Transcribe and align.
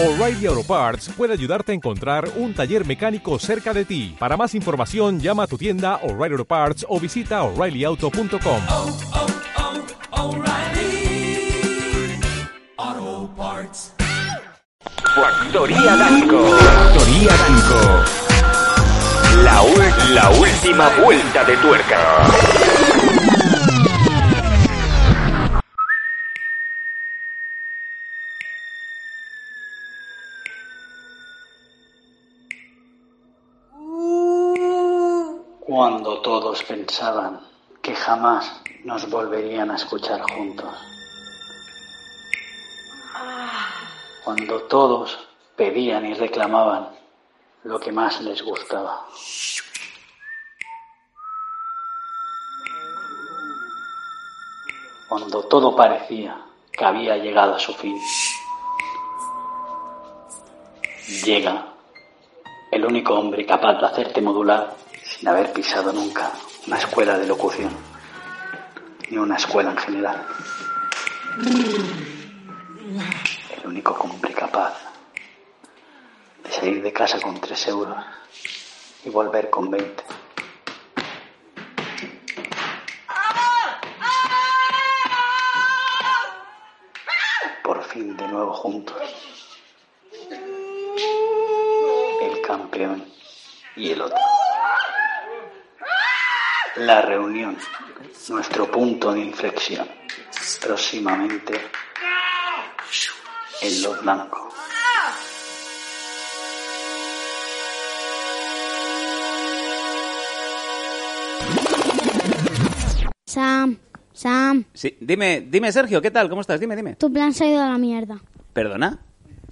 O'Reilly 0.00 0.46
Auto 0.46 0.62
Parts 0.62 1.08
puede 1.16 1.32
ayudarte 1.32 1.72
a 1.72 1.74
encontrar 1.74 2.30
un 2.36 2.54
taller 2.54 2.86
mecánico 2.86 3.36
cerca 3.40 3.74
de 3.74 3.84
ti. 3.84 4.14
Para 4.16 4.36
más 4.36 4.54
información, 4.54 5.18
llama 5.18 5.42
a 5.42 5.46
tu 5.48 5.58
tienda 5.58 5.96
O'Reilly 6.04 6.34
Auto 6.34 6.44
Parts 6.44 6.86
o 6.88 7.00
visita 7.00 7.42
oreillyauto.com. 7.42 8.62
oh, 8.68 8.96
oh, 12.78 13.30
Parts. 13.36 13.92
Factoría 15.16 15.96
Danco. 15.96 16.46
Factoría 16.46 17.36
Danco. 17.36 18.04
La 20.14 20.30
última 20.30 20.90
vuelta 21.02 21.42
de 21.42 21.56
tuerca. 21.56 22.97
Cuando 35.68 36.22
todos 36.22 36.62
pensaban 36.62 37.42
que 37.82 37.94
jamás 37.94 38.62
nos 38.84 39.10
volverían 39.10 39.70
a 39.70 39.76
escuchar 39.76 40.22
juntos. 40.22 40.74
Cuando 44.24 44.62
todos 44.62 45.18
pedían 45.56 46.06
y 46.06 46.14
reclamaban 46.14 46.88
lo 47.64 47.78
que 47.78 47.92
más 47.92 48.18
les 48.22 48.40
gustaba. 48.42 49.04
Cuando 55.10 55.42
todo 55.42 55.76
parecía 55.76 56.46
que 56.72 56.84
había 56.86 57.18
llegado 57.18 57.56
a 57.56 57.58
su 57.58 57.74
fin. 57.74 58.00
Llega 61.26 61.66
el 62.72 62.86
único 62.86 63.12
hombre 63.12 63.44
capaz 63.44 63.74
de 63.74 63.86
hacerte 63.86 64.22
modular 64.22 64.87
sin 65.18 65.28
haber 65.28 65.52
pisado 65.52 65.92
nunca 65.92 66.32
una 66.66 66.78
escuela 66.78 67.18
de 67.18 67.26
locución, 67.26 67.70
ni 69.10 69.18
una 69.18 69.36
escuela 69.36 69.70
en 69.70 69.76
general. 69.76 70.26
El 73.56 73.66
único 73.66 73.94
hombre 73.94 74.32
capaz 74.32 74.78
de 76.44 76.52
salir 76.52 76.82
de 76.82 76.92
casa 76.92 77.20
con 77.20 77.40
tres 77.40 77.66
euros 77.66 77.96
y 79.04 79.10
volver 79.10 79.50
con 79.50 79.68
20. 79.70 80.04
Por 87.64 87.82
fin 87.84 88.16
de 88.16 88.28
nuevo 88.28 88.52
juntos. 88.52 88.96
El 92.22 92.40
campeón 92.40 93.04
y 93.74 93.90
el 93.90 94.02
otro. 94.02 94.18
La 96.78 97.02
reunión, 97.02 97.56
nuestro 98.28 98.70
punto 98.70 99.12
de 99.12 99.20
inflexión. 99.20 99.86
Próximamente 100.60 101.60
en 103.62 103.82
los 103.82 104.00
blancos. 104.02 104.54
Sam, 113.26 113.76
Sam, 114.12 114.64
Sí, 114.72 114.96
dime, 115.00 115.46
dime 115.48 115.70
Sergio, 115.70 116.00
¿qué 116.00 116.10
tal? 116.10 116.28
¿Cómo 116.28 116.40
estás? 116.40 116.58
Dime, 116.60 116.74
dime. 116.76 116.94
tu 116.96 117.12
plan 117.12 117.32
se 117.32 117.44
ha 117.44 117.50
ido 117.50 117.62
a 117.62 117.68
la 117.68 117.78
mierda. 117.78 118.20
¿Perdona? 118.52 118.98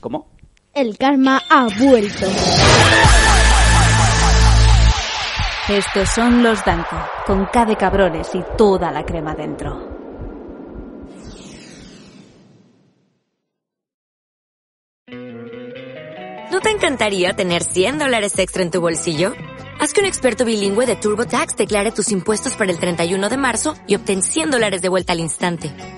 ¿Cómo? 0.00 0.28
El 0.74 0.96
karma 0.96 1.42
ha 1.50 1.66
vuelto. 1.78 2.26
Estos 5.68 6.08
son 6.08 6.42
los 6.42 6.64
Danco, 6.64 6.96
con 7.26 7.44
K 7.44 7.66
de 7.66 7.76
cabrones 7.76 8.34
y 8.34 8.42
toda 8.56 8.90
la 8.90 9.04
crema 9.04 9.34
dentro. 9.34 9.98
¿No 16.50 16.60
te 16.60 16.70
encantaría 16.70 17.34
tener 17.34 17.62
100 17.62 17.98
dólares 17.98 18.38
extra 18.38 18.62
en 18.62 18.70
tu 18.70 18.80
bolsillo? 18.80 19.34
Haz 19.78 19.92
que 19.92 20.00
un 20.00 20.06
experto 20.06 20.46
bilingüe 20.46 20.86
de 20.86 20.96
TurboTax 20.96 21.56
declare 21.56 21.92
tus 21.92 22.10
impuestos 22.12 22.54
para 22.56 22.72
el 22.72 22.78
31 22.78 23.28
de 23.28 23.36
marzo 23.36 23.74
y 23.86 23.94
obtén 23.94 24.22
100 24.22 24.50
dólares 24.50 24.80
de 24.80 24.88
vuelta 24.88 25.12
al 25.12 25.20
instante. 25.20 25.97